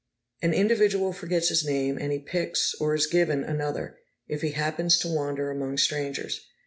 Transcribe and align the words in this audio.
An 0.41 0.51
individual 0.55 1.13
forgets 1.13 1.49
his 1.49 1.63
name, 1.63 1.99
and 1.99 2.11
he 2.11 2.17
picks, 2.17 2.73
or 2.79 2.95
is 2.95 3.05
given, 3.05 3.43
another, 3.43 3.99
if 4.27 4.41
he 4.41 4.49
happens 4.53 4.97
to 4.97 5.07
wander 5.07 5.51
among 5.51 5.77
strangers. 5.77 6.43